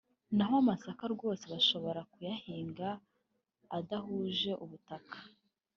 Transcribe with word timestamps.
naho 0.35 0.53
amasaka 0.61 1.03
rwose 1.15 1.43
bashobora 1.53 2.01
kuyahinga 2.11 2.87
ahadahuje 3.69 4.51
ubutaka 4.63 5.17